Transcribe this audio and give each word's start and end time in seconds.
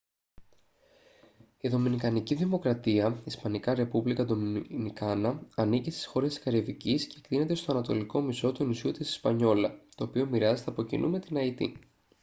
η 1.61 1.67
δομινικανή 1.67 2.23
δημοκρατία 2.29 3.21
ισπανικά: 3.25 3.73
republica 3.75 4.25
dominicana 4.27 5.39
ανήκει 5.55 5.91
στις 5.91 6.05
χώρες 6.05 6.33
της 6.33 6.43
καραϊβικής 6.43 7.07
και 7.07 7.15
εκτείνεται 7.17 7.55
στο 7.55 7.71
ανατολικό 7.71 8.21
μισό 8.21 8.51
του 8.51 8.65
νησιού 8.65 8.91
της 8.91 9.09
ισπανιόλα 9.09 9.81
το 9.95 10.03
οποίο 10.03 10.25
μοιράζεται 10.25 10.69
από 10.69 10.83
κοινού 10.83 11.09
με 11.09 11.19
την 11.19 11.37
αϊτή 11.37 11.79